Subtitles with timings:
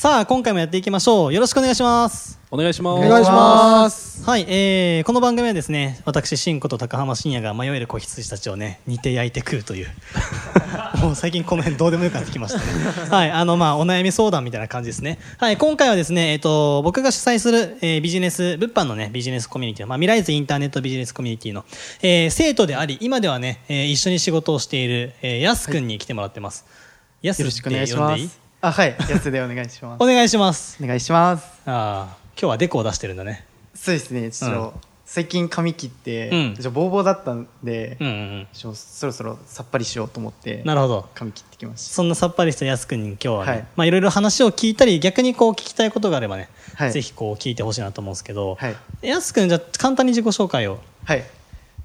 [0.00, 1.34] さあ、今回もやっていきましょう。
[1.34, 2.40] よろしくお願いします。
[2.50, 3.06] お願いします。
[3.06, 4.24] お願いします。
[4.24, 9.88] はい、えー、この番組はですね、私、新子と高浜深也が迷える子羊たちをね、煮て焼いて食うという。
[11.04, 12.64] もう最近この辺どうでもよくなってきましたね。
[13.14, 15.18] はい、あの、まあ、お悩み相談みたいな感じですね。
[15.36, 21.66] はい、今回はですね、えっ、と、僕が主催する、えービジネス、物販のね、ビジネスコミュニティ、まあ、未来図インターネットビジネスコミュニティの、
[22.00, 26.64] えー生徒であり、今ではね、えー一緒に仕事をしている、えー、やすくんに来てもらってます。
[27.20, 28.49] やすよろしくお願いし呼んでいます。
[28.62, 30.06] あ、はい、やつでお願いしますお。
[30.06, 30.76] 願いします。
[30.82, 31.46] お願いします。
[31.64, 33.46] ああ、今日はデコを出してるんだね。
[33.74, 34.72] そうですね、ちょっと、うん
[35.10, 38.48] 最近髪切って、うんちょボーボーだったんで、うんうんうん。
[38.52, 41.08] ちょそろそろさっぱりしようと思って、なるほど。
[41.14, 50.78] 髪切ってきましそんなさっぱりしたやすくんに今日はね、はいまあいろいろ話を聞いたり、逆にこう聞きたいことがあればね、はいぜひこう聞いてほしいなと思うんですけど、はいやすくんじゃあ簡単に自己紹介を。
[51.06, 51.14] た。
[51.14, 51.24] はい。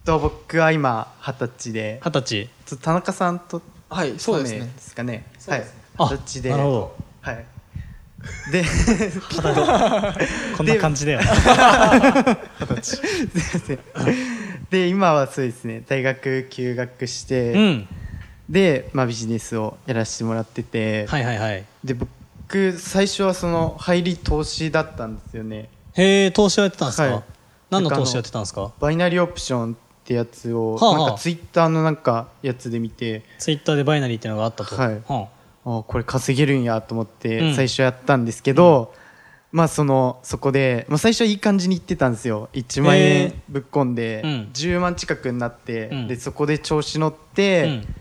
[0.03, 2.77] と僕は今二十歳で、二十歳。
[2.77, 4.65] 田中さんとはい、そうですねね。
[4.75, 5.25] ですかね。
[5.47, 5.63] はい
[6.41, 6.49] で？
[6.49, 6.95] なるほど。
[7.21, 7.45] はい。
[8.51, 8.63] で、
[10.57, 11.21] こんな感じだよ。
[11.21, 11.37] すい
[12.69, 13.79] ません。
[14.69, 17.87] で今はそうですね、大学休学して、うん。
[18.49, 21.63] で、まあビジネスをやらせてもらってて、はいはいはい。
[21.83, 27.23] で僕最初はその入り投資だったんですよねへえ、投資をやってたんですか、はい
[27.71, 28.71] 何の投資をやってたんですか？
[28.79, 34.75] バイナリーオプションってやつを、はあはあなんかツイッターのなんかやつで見てツイッターでバイナリーっていうのがあったと。
[34.75, 35.34] はいはあ
[35.65, 37.11] これ稼げるんやと思っうん。
[37.19, 38.93] て最初やったんですけど、
[39.51, 42.49] まあそのそこで、まあ、最初はいい感じにいってたんですよ。
[42.53, 43.33] 1万へ円ー。
[43.49, 44.49] ぶっ込んで、うん。
[44.53, 46.07] 10万近くになって、うん。
[46.07, 47.95] でそこで調子乗っあて、うん。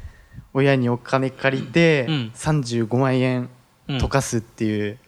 [0.52, 2.32] 親にお金借りて、うん。
[2.34, 3.48] 35万円
[3.88, 3.96] うん。
[3.98, 4.98] 溶かすっていう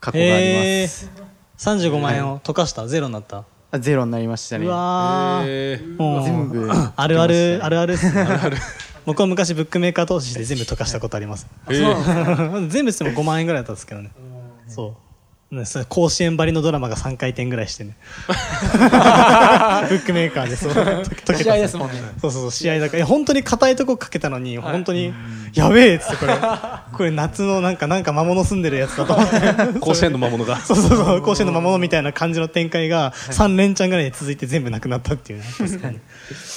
[0.00, 1.88] 過去がありへます、ー。
[1.90, 3.44] 35万円を溶かした、ゼロになった？
[3.70, 4.64] あゼロになりましたね。
[4.66, 5.44] うわー。
[5.46, 5.96] えー。
[5.96, 8.26] もう全部あるある、あるるあるっすね。
[9.08, 11.46] 僕は昔ブックメーカー投資で全部溶かしたことあります。
[11.66, 14.10] 全部しても5万円ぐらいだったんですけどね。
[14.66, 15.07] そう。
[15.50, 17.96] ね、それ甲子園ばりのドラマが3回転ぐらいしてね。
[18.28, 18.34] ブ
[19.96, 20.74] ックメーカーでそう。
[21.36, 21.94] 試合ですもんね。
[22.20, 23.06] そうそうそう、試合だから。
[23.06, 25.14] 本当に硬いとこかけたのに、本当に、
[25.54, 26.34] やべえっつって、これ、
[26.92, 29.80] これ夏のなんか、なんか魔物住んでるやつだと思って。
[29.80, 30.58] 甲子園の魔物が。
[30.60, 35.46] そうそうそう、甲子園の魔物みたいな感じの展開が3連チャンぐらいで続いて全部なくなったっていうね。
[35.56, 35.98] 確かに。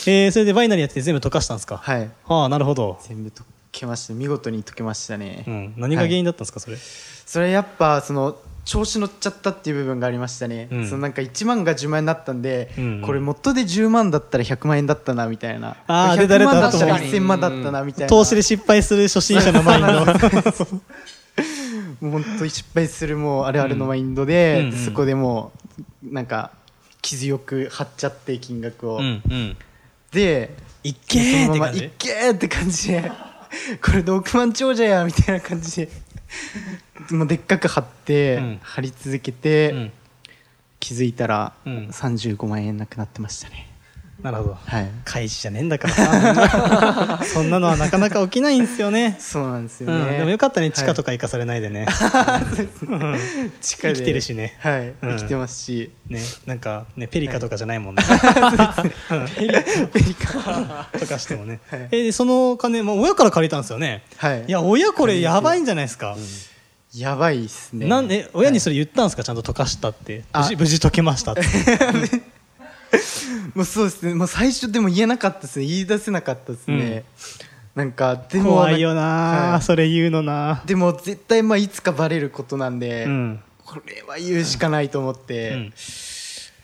[0.07, 1.79] えー、それでバイナリーやって全部溶かしたんですか？
[1.81, 2.99] はいはあ、なるほど。
[3.07, 5.73] 全部解けました見事に解けましたね、うん。
[5.77, 6.77] 何が原因だったんですか、それ？
[7.25, 10.87] それやっぱその調子乗っちゃったっていう部分がありましたね、うん。
[10.87, 15.77] そのなんか1万が10万円になったんで、うんこれ元で10万だったら100万円だったなみたいな。
[15.87, 18.07] あー出た100出た万だったら確かに1000万だったなみたいな。
[18.07, 19.89] 投資で失敗する初心者のマインド。
[22.01, 24.73] もう本当に失敗するもうあるあるのマインドで、うんうん。
[24.73, 25.51] うんそこでも
[26.03, 26.51] うなんか
[27.01, 29.57] 傷よく張っちゃって金額を、うん、うん。
[30.11, 30.95] でいっ。
[31.07, 32.91] けーって感じ。
[32.91, 33.11] で。
[33.83, 35.89] これで億万長者やみたいな感じで
[37.11, 38.59] もうでっかく貼って、うん。
[38.61, 39.91] 貼り続けて、うん。
[40.79, 41.87] 気づいたらうん。
[41.89, 43.69] 35万円なくなってましたね、
[44.23, 44.57] なるほど。
[44.65, 47.19] はい開示じゃねえんだからさ。
[47.23, 49.17] そんなのはなかなか起きないんですよね。
[49.19, 50.05] そうなんですようん。
[50.11, 51.87] ね、でもよかったね、地下とかか行かされないでね。
[53.61, 58.03] 地下で生きてるしねはい、うん生きてますしね、なんか、ね、ペリカとかじゃないもんね。
[59.37, 59.47] ペ
[59.99, 61.59] リカとかしてもね。
[61.69, 64.03] はいえでその金、もう親から借りたんですよね。
[64.17, 66.15] はいいや、親これやばいんじゃないですか。
[66.93, 69.23] やばいっすねなんで、親にそれ言ったんですか？
[69.23, 70.23] ちゃんと溶かしたって。
[70.33, 71.41] あ無事、無事溶けましたって。
[73.55, 74.13] もうそうですね。
[74.15, 75.65] もう最初でも言えなかったですね。
[75.65, 77.03] 言い出せなかったですね、
[77.75, 79.01] なんかでも怖いよな、
[79.51, 79.61] はい。
[79.61, 80.61] それ言うのな。
[80.65, 83.39] でも絶対まあいつかバレることなんで、うん。
[83.65, 85.73] これは言うしかないと思って、うん。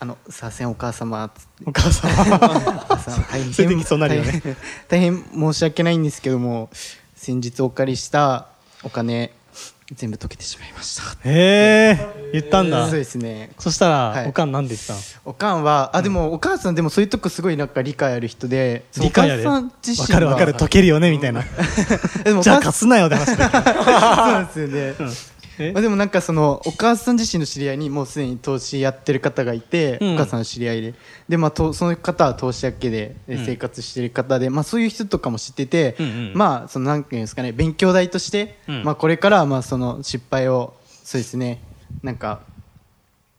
[0.00, 1.48] あのすいませんお母様つって。
[1.66, 4.42] お母さん お母さん 大変そうになるよね。
[4.88, 6.70] 大変申し訳ないんですけども
[7.16, 8.46] 先日お借りした
[8.84, 9.32] お金
[9.94, 11.02] 全部溶けてしまいました。
[11.24, 12.86] へえ言ったんだ。
[12.88, 13.50] そうですね。
[13.58, 14.28] そしたら、はい。
[14.28, 20.52] おかんなんで言ったのおかんはあでもお母さんでもそういうとこすごいなんか理解ある人で理解あるお母さん自わ身かるわかる。
[20.52, 21.42] は溶けるよねみたいな。
[22.22, 23.28] でもおじゃあ貸すなよって話
[24.52, 25.37] そうですよね、え
[25.72, 30.14] まあ、でもなんかそのお母さん自身の知り合いにもうすでに投資やってる方がいて、うん。
[30.14, 30.94] お母さんの知り合いで。
[31.28, 36.32] で、まあ、とその方は投資だけで生活してる方で、まあ、そういう人とかも知ってて、うんうん。
[36.34, 38.84] まあそのなんていうんですかね勉強代として、うん。
[38.84, 41.62] まあ、これからはまあその失敗をそうですね
[42.02, 42.40] なんか、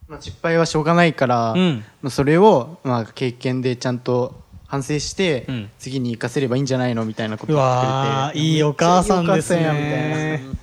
[0.07, 1.83] まあ、失敗はしょうがないから、うん。
[2.01, 5.69] まあ、それを、まあ、経験でちゃんと反省して、うん。
[5.79, 8.47] 次に生かせればいいんじゃないのみたいなことうを言ってくれて。
[8.47, 10.59] いいお母さんですめっちゃいいお母さんやみたいね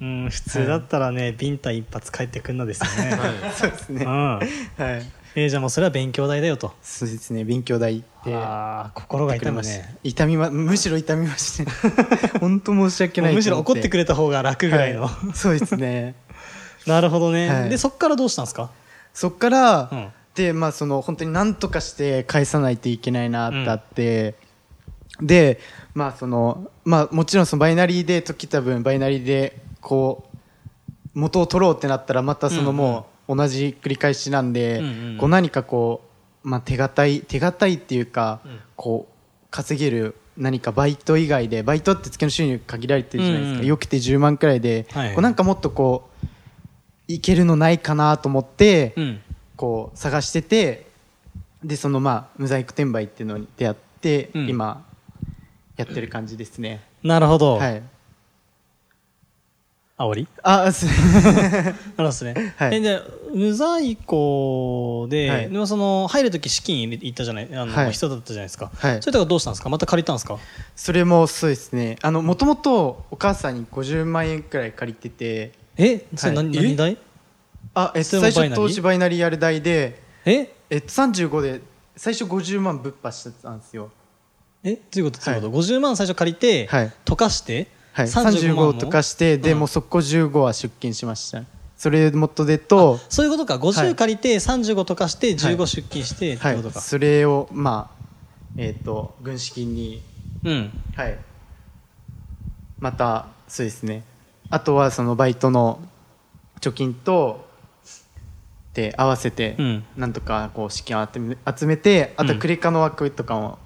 [0.00, 4.38] うん普通だったらねビンタ一発帰ってくんのですよね、なそうですね、うん。
[4.38, 4.42] はい。
[5.36, 6.72] えーじゃあもうそれは勉強代だよと。
[6.82, 11.70] そうですね勉強代行ってああ心が痛むましたね痛みまむしろ痛みました
[12.38, 16.14] 本当申し訳ないむしろ怒ってくれれた方が楽ぐらいの、そうですね。
[16.86, 17.70] なるほどね、はい。
[17.70, 18.70] でそっからどうしたんですか？
[19.12, 20.08] そっから、うん。
[20.34, 24.34] でまあその本当に何とかして返さないといけないなってあって、
[25.20, 25.60] で
[25.94, 30.38] まあそのまあもちろんそのバイナリーで解きた分バイナリーでこう
[31.14, 34.82] 元を取ろうってなったらまたそのもう同じ繰り返しなんで、
[35.20, 36.02] こう何かこ
[36.44, 38.60] う、まあ、手堅い手堅いっていうか、ん。
[38.76, 39.14] こう
[39.50, 46.26] 稼げる何かバイト以外でバイトって月の収入限られてるじゃないですか、よくて10万くらいで、こうなんかもっとこう
[47.06, 49.20] いけるのないかなと思って、うん。
[49.56, 50.88] こう探してて
[51.62, 54.48] でそのまあ無在庫転売っていうのに出会って、うん。
[54.48, 54.84] 今
[55.76, 57.82] やってる感じですね、なるほど、はい
[59.96, 60.26] あおり？
[60.42, 62.76] あす なるほどですね、はい。
[62.76, 63.00] えで
[63.32, 65.50] 無在庫で,、はい。
[65.50, 67.48] でもその入る時資金入れ行ったじゃない？
[67.54, 67.92] あの、はい。
[67.92, 69.02] 人だったじゃないですか、はい。
[69.02, 69.68] それとかどうしたんですか？
[69.68, 70.38] また借りたんですか？
[70.74, 71.96] それもそうですね。
[72.02, 75.52] あのもともとお母さんに50万円くらい借りてて。
[75.76, 76.04] え？
[76.16, 76.98] それ何,、はい何代
[77.74, 80.52] あえ最初投資バイナリーやる代でえ？
[80.70, 81.60] えっと35で
[81.96, 83.90] 最初50万ぶっ破してたんですよ。
[84.64, 84.74] え？
[84.74, 85.24] どういうこと？
[85.24, 86.92] どういうこと、50万最初借りて、はい。
[87.04, 89.60] 溶かして、はい、35万も？35とかしてで、うん。
[89.60, 91.44] もう速攻15は出金しました。
[91.76, 93.54] それ元でとそういうことか。
[93.54, 95.36] は50い借りて35とかしてはい。
[95.56, 98.04] 15出金してってはいことか、それをまあ
[98.56, 100.02] えっ、と軍資金に
[100.44, 100.70] うん。
[100.96, 101.18] はい。
[102.80, 104.02] またそうですね。
[104.50, 105.80] あとはそのバイトの
[106.60, 107.46] 貯金と
[108.72, 109.84] で合わせてうん。
[109.96, 112.38] なんとかこう資金を集め集めてあとうん。
[112.40, 113.58] クレカの枠とかも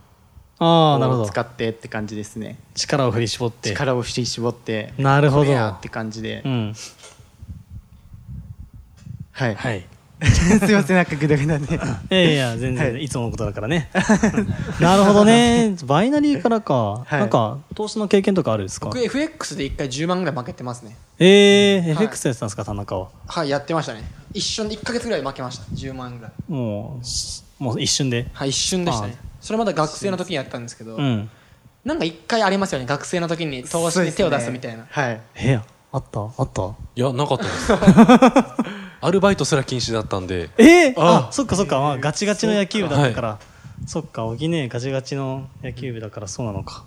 [0.61, 1.27] ああなるほど。
[1.27, 2.59] 使ってって感じですね。
[2.75, 3.71] 力を振り絞って。
[3.71, 5.69] 力を振り絞ってなるほど。
[5.69, 6.43] って感じで。
[6.45, 6.75] うん。
[9.33, 9.85] はい、はい。
[10.21, 11.77] すいませんなんかグダグダで。
[11.77, 11.79] い
[12.11, 13.05] やいや全然、はい。
[13.05, 13.89] い、つものことだからね。
[14.81, 15.77] なるほどね。
[15.85, 17.21] バイナリーからか、はい。
[17.21, 18.87] なんか投資の経験とかあるんですか？
[18.87, 20.97] 僕 FX で一回10万ぐらい負けてますね。
[21.21, 23.09] えー、はい FX やってたんですか田中は？
[23.29, 24.03] はいやってましたね。
[24.35, 25.65] 一瞬で1か月ぐらい負けました。
[25.67, 26.33] 10万ぐらい。
[26.49, 28.27] もうすもう一瞬で？
[28.33, 31.31] はい一瞬でしたねそれまだ学生の時にやったんですけど、うん。
[31.85, 35.20] なんか一回ありますよね学生の時に投資に手を出すみたいな、はい。
[35.37, 36.20] えあった？
[36.20, 36.62] あった？
[36.96, 37.73] いやなかったです。
[39.00, 40.50] アルバイトすら禁止だったんで。
[40.58, 40.88] え？
[40.88, 43.38] ー、ああそっかそっか、まあ、ガチガチの野球部だったから。
[43.87, 44.25] そ,、っか。
[44.26, 44.69] 小木ね。
[44.69, 46.85] ガチガチの野球部だからそうなのか。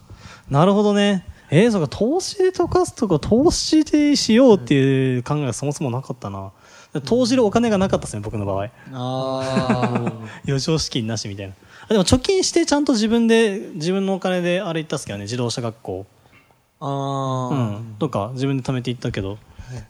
[0.50, 1.26] なるほどね。
[1.50, 1.88] えー、そうか。
[1.88, 6.52] 投資で溶かすとか投資でしようっていう考えがそもそもなかったな。
[7.06, 8.70] 投じるお金がなかったですね僕の場合。
[8.94, 10.12] あ
[10.46, 11.54] 余剰資金なしみたいな。
[11.54, 11.56] あ
[11.92, 16.06] でも貯金してちゃんと自分で自分のお金であれ行ったっすけどね自動車学校。
[16.80, 19.38] ああうあ、んとか自分で貯めていったけど、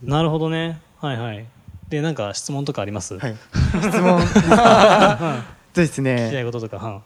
[0.02, 0.80] なるほどね。
[1.00, 1.46] はいはい。
[1.88, 3.36] でなんか質問とかあります、はい。
[3.80, 4.20] 質問。
[5.74, 7.02] そうです聞きたいねこととか、うん。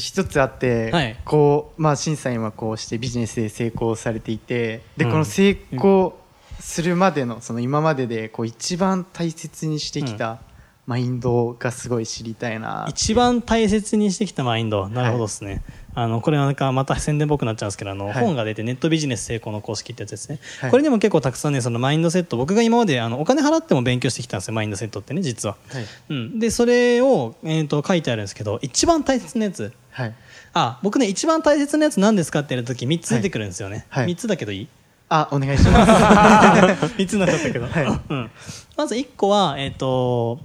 [0.00, 1.16] 一つあって、はい。
[1.24, 5.10] こうまあ審査員はこうしてビジネスで成功されていてで、うん。
[5.12, 6.18] この成功
[6.58, 10.38] するまでのその今まででこう一番大切にしてきた
[10.86, 14.88] マインドがすごい知りたいな、一番大切にしてきたマインド。
[14.88, 15.62] なるほどですね、
[15.94, 18.14] あのこれはなんかまた宣伝っぽくなっちゃうんですけどあの、はい。
[18.14, 20.70] 本が出てネットビジネス成功の公式ってやつですね、はい。
[20.70, 22.36] これでも結構たくさんねそのマインドセット。
[22.36, 25.84] 僕が今まであのお金払っても勉強してきたんですよマインドセットってね実は、はい。
[26.10, 29.72] うん、でそれを、えー、と書いてあるんですけど一番大切なやつ。
[29.90, 30.14] はい。
[30.52, 34.06] あ僕ね一番大切なやつ何ですかってやるとき3つ出てくるんですよね、はい。
[34.06, 34.68] 3つだけどいい？
[35.08, 35.92] あお願いします。
[36.96, 38.00] 3つになっちゃったけど、はい。
[38.08, 38.30] うん、
[38.76, 40.40] まず1個はえっ、と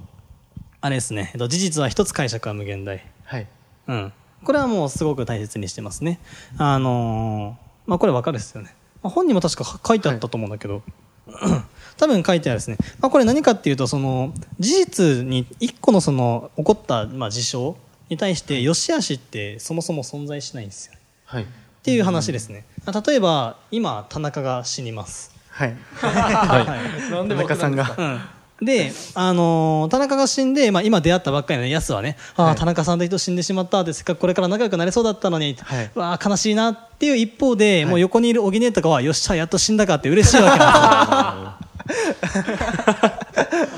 [0.80, 3.46] あれですね、えっと、事実は一つ解釈は無限大はい
[3.88, 4.12] うん、
[4.44, 6.20] これはもうすごく大切にしてますね。
[6.58, 8.72] あのーまあこれわかるですよね。
[9.02, 10.82] まあ本にも確か書いてあったと思うんだけど、
[11.98, 12.76] 多分書いてあるですね。
[13.00, 17.76] まあこれ何かっていうとその事実に一個のその起こったまあ事象
[18.08, 20.94] に対して良し悪しってそもそも存在しないんですよ。
[21.24, 21.46] はいっ
[21.82, 22.64] ていう話ですね。
[23.06, 25.34] 例えば今田中が死にます。
[25.48, 26.76] はい は
[27.08, 27.10] い。
[27.10, 28.20] なん田中さんがうん、
[28.62, 32.56] で、あのー田中が死んで、まあ、今出会ったばっかりのやすはね、ああはい。
[32.56, 35.90] 田中さんと人死んでしまったってせっかくこれから仲良くなれそうだったのに、はい。
[35.94, 37.84] うわあ悲しいなっていう一方で、い。
[37.86, 43.09] もう横にいる小木姉とかはよっしゃやっと死んだかって嬉しいわけなんですよ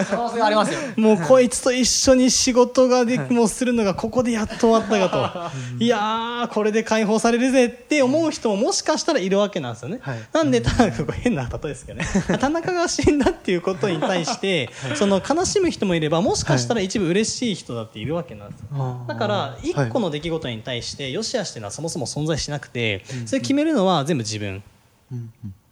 [0.08, 0.80] 可能性れありますよ。
[0.96, 5.84] もうこいつと一緒に仕事がでもうするのがここでやっと終わったかと。
[5.84, 10.18] いやーこれで解放されるぜって思う人ももしかしたらいるわけなんですよね、はい。
[10.32, 12.06] なんでただここ変な例えですけどね。
[12.40, 24.62] 田中が死んだっていうことに対して その悲しむ人もいればもしかしたら一部嬉しい人だっているわけなんですよだから一個の出来事に対して良し悪しっていうのはそもそも存在しなくてそれ決めるのは全部自分。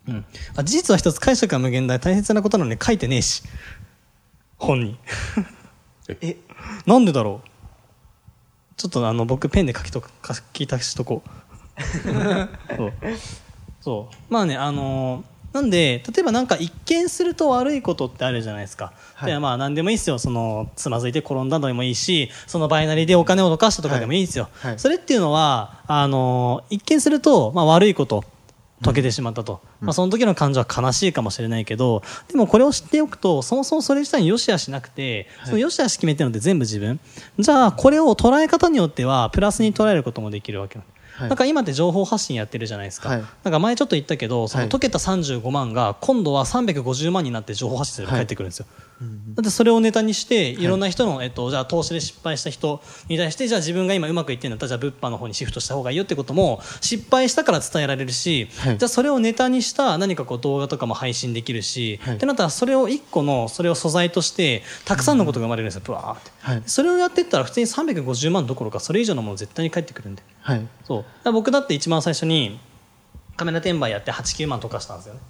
[0.09, 0.25] うん、
[0.57, 3.43] あ事実は一つ解釈は無限大大切なことなのに書いてねえし
[4.61, 4.97] 本に
[6.21, 6.37] え？
[6.87, 7.49] なんでだろう？
[8.77, 11.31] ちょっとあの僕ペンで書きと書き足しとこう。
[12.77, 12.93] そう。
[13.81, 14.15] そう。
[14.33, 19.33] まあねあのーなんで例えばなんか一見すると悪いことってあるじゃないですか、はい。
[19.33, 20.21] でまあ何でもいいですよ。
[20.21, 24.71] そのつまずいて転んだのでもいいしそのバイナリーでお金をどかしたとかでもいいですよ、はい。
[24.71, 24.79] はい。
[24.79, 28.23] それっていうのはあのー一見すると、まあ、悪いこと
[28.83, 36.99] 解けてしまったと、まあ、その時の感情は悲しいかもしれないけどでもこれを知っておくとそもそもそれ自体に良し悪しなくて、その良し悪し決めてるのって全部自分。
[37.39, 40.79] じゃあこれを捉え方によってはプラスに捉えることもできるわけ。
[40.79, 40.85] よ
[41.21, 41.29] はい。
[41.29, 43.25] なんか今って情報発信やってるじゃないですか、はい。
[43.45, 48.67] なんか前ちょっと言ったけどそのはい解けた35万が今度は350万になって情報発信すれば返ってくるんですよ、
[49.35, 50.67] だってそれをネタにしてい。
[50.67, 58.79] ろんな人の、えっと、じゃあ投資で失敗した人に対してじゃあ自分が今うまくいってるんだったらじゃあ物販の方にシフトした方がいいよってことも失敗したから伝えられるし、はい。
[58.79, 62.17] じゃあそれをネタにした何かこう動画とかも配信できるし、はい。
[62.17, 65.83] ってなったらそれを一個のそれを素材としてたくさんのことが生まれるんですよ。
[65.85, 66.63] ブワーって、はい。
[66.67, 70.67] それをやっていったら普通に350万どころかそれ以上のもの絶対に返ってくるんではい。
[70.85, 71.33] そう。
[71.33, 72.59] 僕だって一番最初に
[73.37, 75.21] カメラ転売やって89万とかしたんですよね。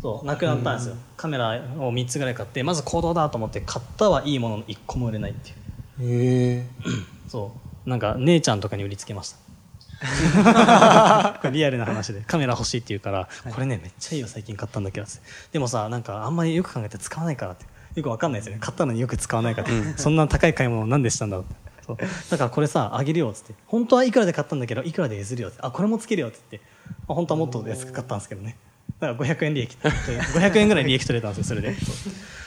[0.00, 0.26] そう。
[0.26, 5.56] なくなったんですよ、カメラを3つぐらい買ってまず行動だと思って買ったはいいものの1個も売れないっていう。
[6.02, 6.66] へえ
[7.28, 7.52] そ
[7.86, 7.90] う。
[7.90, 9.38] なんか姉ちゃんとかに売りつけました。
[11.50, 12.20] リアルな話で。
[12.20, 15.18] カメラ欲しいって言うから、これねめっちゃいいよ最近買ったんだけどって。
[15.52, 17.64] でもさなんかあんまりよく考えて使わないからって。
[17.94, 18.60] よくわかんないですよね。
[18.60, 21.96] 買ったのによく使わないからって、そんな高い買い物をなんでしたんだろうってそう。
[22.30, 23.54] だからこれさあげるよっつって。
[23.66, 25.58] 本当はいくらで買ったんだけどいくらで譲るよって。
[25.60, 26.68] あこれもつけるよって言って、
[27.06, 28.56] まあ、本当はもっと安く買ったんですけどね。
[29.00, 29.76] だから500円利益。
[29.82, 31.76] 500円ぐらい利益取れたんですよそれで。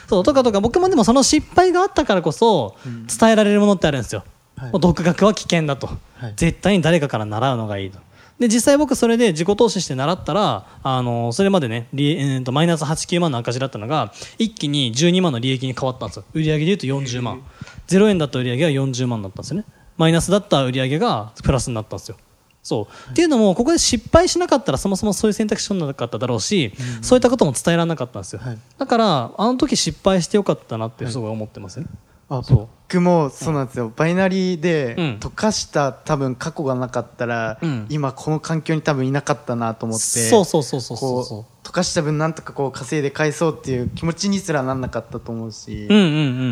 [0.07, 2.75] そうとかとか僕もでもその失敗があったからこそ
[3.19, 4.23] 伝えられるものってあるんですよ、
[4.55, 4.71] はい。
[4.79, 6.33] 独学は危険だと、はい。
[6.37, 7.99] 絶対に誰かから習うのがいいと。
[8.39, 16.23] で実際僕それで自己投資して習ったらあのそれまでね利、えーとマイナス89万の赤字だったのが一気に12万の利益に変わったんですよ。
[16.33, 17.41] 売上でいうと40万
[17.87, 19.65] 0円だった売上が40万だったんですよね。
[19.97, 22.17] マイナスだった売上がプラスになったんですよ。
[22.63, 28.57] そう、っていうのもここで失敗しなかったらそもそもそういう選択肢取らなかっただろうし、そういったことも伝えられなかったんですよ、はい。
[28.77, 31.89] だからあの時失敗してよかったなってすごい思ってますよね、
[32.29, 32.67] あそう。
[32.89, 35.05] 僕もそうなんですよ、バイナリーでうん。
[35.19, 37.85] 溶かした多分過去がなかったら、うん。
[37.89, 41.43] 今この環境に多分いなかったなと思ってそうそうそうそうそうそう。
[41.43, 46.07] こう溶かした分なんとかこう稼いで返そうっていう気持ちにすらなんなかったと思うし、うんうんう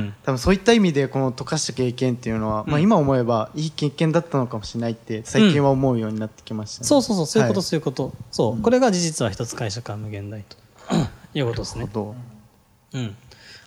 [0.08, 0.13] ん。
[0.24, 8.13] 多分そういった意味でこの溶かした経験っていうのは、まあ、今思えばいい経験だったのかもしれないって最近は思うようになってきましたね、そうそうそうそういうこと、はいそういうこと。
[8.32, 10.58] そう、これが事実は一つ解釈は無限大と
[11.34, 11.88] いうことですね。
[11.94, 12.13] ど。
[12.94, 13.15] うん。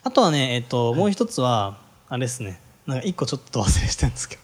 [0.03, 2.61] あとはねえっ、ともう一つはあれですね。
[2.87, 4.43] なんか一個ちょっと忘れしてるんですけど。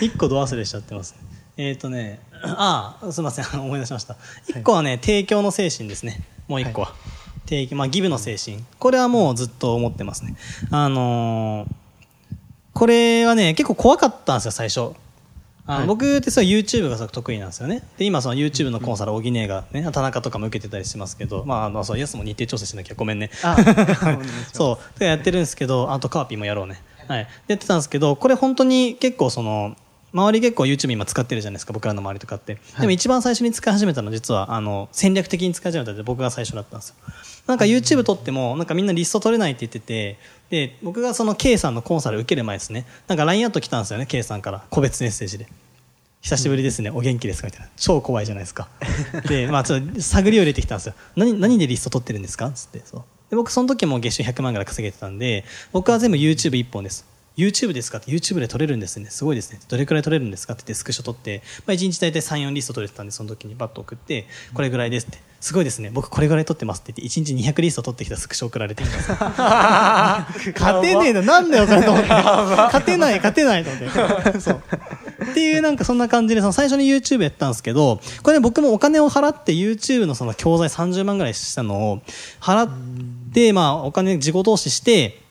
[0.04, 1.18] 一個ど忘れしちゃってますね。
[1.56, 3.46] えっ、とね ああすみません。
[3.60, 4.16] 思い出しました。
[4.48, 6.22] 一個はね、提供の精神ですね。
[6.48, 6.94] もう一個は、
[7.46, 8.64] 提供まあギブの精神。
[8.78, 10.36] これはもうずっと思ってますね。
[10.70, 11.74] あのー
[12.76, 14.92] これはね結構怖かったんですよ最初
[15.66, 15.86] あのはい。
[15.86, 17.82] 僕って YouTube が得意なんですよね。
[17.98, 23.30] で今その YouTube のコンサル小木姉がね田中とかも受けてたりしますけどまああのそうヤスも日程調整しなきゃごめんね。
[23.42, 23.56] あ
[24.52, 26.82] そうでやってるんですけどあとカーピーもやろうね。
[27.08, 27.24] はい。
[27.24, 29.76] でやってたんですけどこれ本当に結構その
[30.16, 36.94] 周り結構 YouTube 今使ってるじゃないですか僕らの周りとかって、でも一番最初に使い始めたのは実はあの戦略的に使い始めたので僕が最初だったんですよ。
[37.46, 40.18] なんか YouTube 撮ってもなんかみんなリスト取れないって言ってて
[40.50, 42.86] で僕がその K さんのコンサル受ける前ですね。
[43.08, 44.64] なんか LINE アット来たんですよね K さんから。
[44.70, 45.46] 個別メッセージで。
[46.22, 47.68] 久しぶりですね、お元気ですかみたいな。
[47.76, 48.68] 超怖いじゃないですか。
[49.28, 50.94] でまあちょっと探りを入れてきたんですよ。
[51.14, 53.02] 何何でリスト取ってるんですかつってそう。
[53.30, 57.04] で僕その時も月収100万ぐらい稼げてたんで僕は全部 YouTube1 本です
[57.36, 59.10] YouTube ですかって YouTube で撮れるんですね。
[59.10, 59.60] すごいですね。
[59.68, 65.18] どれくらい撮れるんですかって言ってスクショ撮って、まあ、1日大体34リスト撮れてたんでその時にバッと送ってこれぐらいですって。
[65.38, 65.90] すごいですね。
[65.92, 68.96] 僕これぐらい撮ってますって言って1日200リスト撮ってきたスクショ送られてきた
[70.58, 71.22] 勝てねえの。
[71.22, 72.08] なんだよこれと思って。
[72.08, 73.78] 勝てない勝てないと思
[74.18, 74.40] って。
[74.40, 74.62] そう。
[75.30, 82.02] っていうなんかそんな感じでその最初に YouTube やったんですけどこれね僕もお金を払って YouTube のその教材30万ぐらいしたのを
[82.40, 82.70] 払っ
[83.32, 85.25] てまあお金自己投資して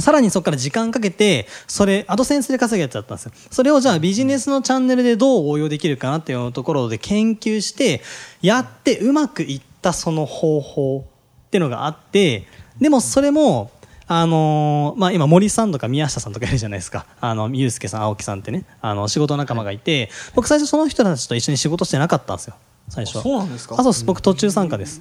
[0.00, 3.32] さらにそこから時間かけて、それ、アドセンスで稼ぐやつだったんですよ。
[3.50, 8.02] それをじゃあビジネスのチャンネルでどう応用できるかなっていうところで研究して、
[8.40, 11.06] やってうまくいったその方法
[11.46, 12.46] っていうのがあって、
[12.80, 13.70] でもそれも、
[14.06, 17.06] あのーまあ、今森さんとか宮下さんとかいるじゃないですか。
[17.20, 18.64] あのゆうすけさん青木さんってね。
[18.80, 22.54] あの仕事仲間がいて、僕最初その人たちと一緒に仕事してなかったんですよ。
[22.88, 23.22] 最初は。
[23.22, 23.76] そうなんですか？
[23.78, 24.04] あそうです。
[24.04, 25.00] 僕途中参加です、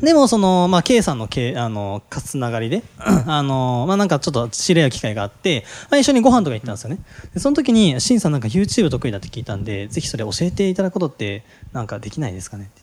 [0.00, 6.98] でもその、まあ、K さんの K あのつながりで あの、まあ、なんかちょっと知り合う機会があって、まあ、一緒にご飯とか行ったんですよね
[7.32, 12.82] でその時に「しんさんなんか YouTube 得意だって聞いたんでぜひそれ教えていただくことってなんかできないですかね?」っ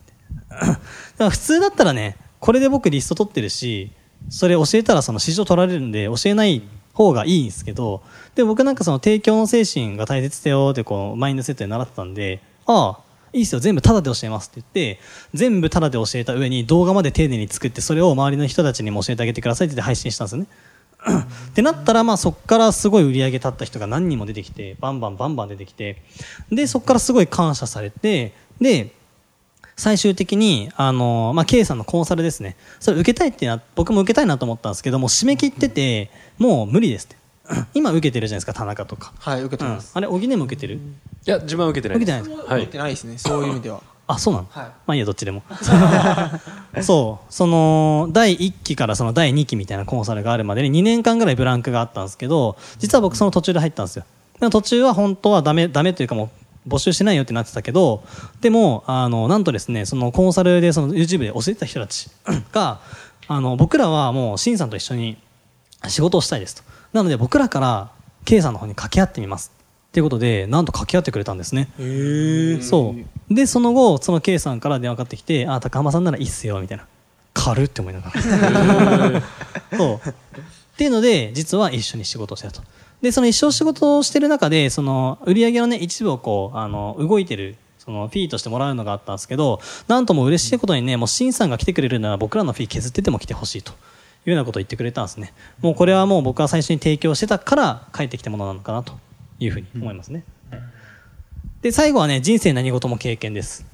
[0.50, 0.80] 言って だか
[1.18, 3.90] ら普通だったらねこれで僕リスト取ってるし
[4.28, 8.02] それ教えたらその市場取られるんで教えない方がいいんですけど
[8.34, 15.00] で僕なんかその提供の精神が大切だよってこうマインドセットで習ってたんでああいいっすよ全部タダで教えますって言って
[15.34, 20.46] 全部タダで教えた上に動画まで丁寧に作ってそれを周りの人たちにも教えてあげてくださいって言って配信したんですよね
[21.50, 26.02] ってなったらまあそこからすごい売り上げ立った人が何人も出てきてバンバンバンバン出てきて
[26.50, 28.92] でそこからすごい感謝されてで
[29.76, 32.56] 最終的に、あの、まあ、K さんのコンサルですね。
[32.78, 37.16] それ受けたいってな、僕も受けたいなと思ったんですけども、締め切ってて、もう無理ですって。
[37.74, 39.12] 今受けてるじゃないですか、田中とか。
[39.18, 40.74] はい受けてうんます、あれ、小木根も受けてる？
[40.76, 40.78] い
[41.30, 42.24] や、自分は受けてない受けです。
[42.24, 42.54] てないですか？
[42.54, 45.42] はい受けてないですねそういう意味ではあ、そうなの、はいまあいいや、どっちでも。
[46.82, 54.04] そう、その、第1期からその第2期みたいなコンサルがあるまでに2年間ぐらいブランクがあったんですけど、実は僕その途中で入ったんですよ。
[54.40, 56.30] でも途中は本当はダメ、ダメというかも
[56.66, 58.02] う、募集しないよってなってたけど、
[58.40, 62.08] でも、あの、なんとですね、そのコンサルで、その YouTube で教えてた人たち
[62.52, 62.80] が、
[63.28, 65.16] あの、僕らはもう、シンさんと一緒に
[65.88, 66.62] 仕事をしたいですと。
[66.92, 67.90] なので僕らから
[68.24, 69.52] K さんの方に掛け合ってみます。
[69.92, 71.68] っていうことで、なんと掛け合ってくれたんですね。
[72.62, 72.94] そ
[73.30, 73.34] う。
[73.34, 76.86] で、その後、その K さんから電話かかってきて、あ、高浜さんならいいっすよ、みたいな。
[77.34, 79.22] 軽って思いながら。
[79.76, 80.08] そう。
[80.08, 80.12] っ
[80.78, 82.62] ていうので、実は一緒に仕事をしてたと。
[83.02, 93.72] で、その一緒に仕事をしてる中で、その、売り上げのね、一部をこう、あの、動いてる、その、フィーとしてもらうのがあったんですけど、なんとも嬉しいことにね、もう、シンさんが来てくれるなら僕らのフィー削ってても来てほしいと。
[94.24, 95.32] いうようなことを言ってくれたんですね。
[95.60, 98.94] もうこれはもう僕は最初に提供してたから帰ってきたものなのかなと
[99.38, 100.24] いうふうに思いますね。
[101.62, 103.66] で、最後はね、人生何事も経験です。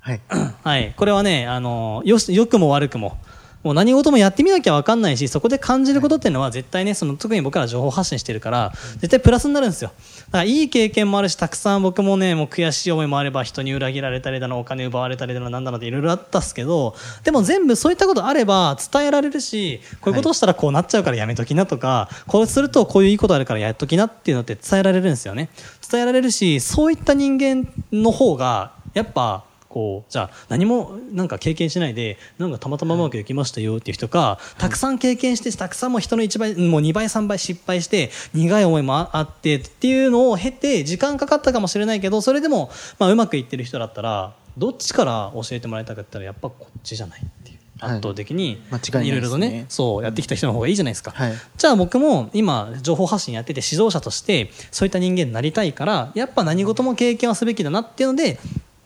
[0.00, 0.20] はい
[0.64, 0.94] はい。
[0.96, 3.16] これはね、あの、よし、良くも悪くも、
[3.62, 9.92] もう何事もやってみなきゃ分かんないし、そこで感じることっていうのは絶対ね、その特に僕ら情報発信してるから、絶対プラスになるんですよ。
[10.26, 25.50] だからいい経験もあるし、たくさん僕もね、もう悔しい思いもあれば、人に裏切られたりだの、お金奪われたりだの、なんだのっていろいろあったっすけど、でも全部そういったことあれば伝えられるし、こういうことをしたらこうなっちゃうからやめときなとか、こうするとこういういいことあるからやっときなっていうのって伝えられるんですよね。
[25.88, 47.58] 伝えられるし、そういった人間の方が、やっぱ、こうじゃあ何もなんか経験しないでなんかたまたまうまくいきましたよっていう人か、たくさん経験してたくさんも人の1倍もう2倍3倍失敗して苦い思いもああってっていうのを経て時間かかったかもしれないけどそれでも、まあ、うまくいってる人だったらどっちから教えてもらいたかったらやっぱこっちじゃないっていう。
[47.78, 47.92] はい。
[47.94, 48.62] 圧倒的に
[49.02, 51.10] いろいろとねそうやってきた人の方がいいじゃないですか。
[51.10, 51.32] はい。
[51.56, 58.38] じゃあ僕も今情報発信やってて指導者としてそういった人間になりたいからやっぱ何事も経験はすべきだなっていうので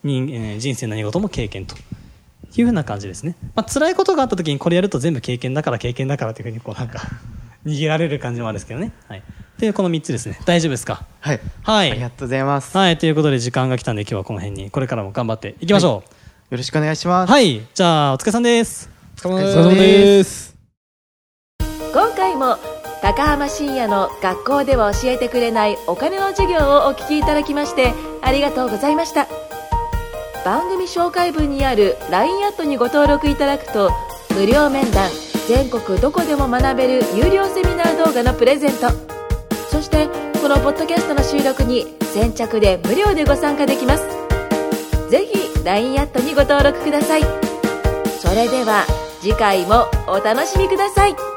[0.07, 1.75] 人,、えー人生何事も経験と
[2.57, 7.01] いうふうな感じですね、まあ辛いことがあった時にこれやると全部経験だから経験だからっていうふうにこうなんか
[7.66, 8.92] 逃げられる感じもあるんですけどね。
[9.09, 9.23] はい。
[9.59, 10.38] でこの3つですね。
[10.45, 11.05] 大丈夫ですか？
[11.21, 11.40] はい。
[11.64, 11.90] はい。
[11.90, 12.77] ありがとうございます。
[12.77, 12.97] はい。
[12.99, 16.05] ということで時間が来たんで今日はこの辺にこれからも頑張っていきましょ
[16.51, 17.31] よろしくお願いしまうす。
[17.33, 18.88] はい、じゃあお疲れさんです。
[19.25, 20.55] お疲れ様です。
[21.92, 22.57] 今回も
[23.03, 27.92] 高浜深也の学校では教えてくれないお金の授業をお聞きいただきまして
[28.23, 29.27] ありがとうございました
[30.46, 33.90] 番組紹介文にある LINE アットにご登録いただくと
[34.37, 35.11] 無料面談
[35.48, 38.90] 全国どこでも学べる有料セミナー動画のプレゼント。
[39.68, 40.06] そして
[40.40, 44.06] このポッドキャストの収録に先着で無料でご参加できます。
[45.11, 47.22] ぜひ LINE アットにご登録ください。
[48.20, 48.87] それでは
[49.20, 51.36] 次回もお楽しみください。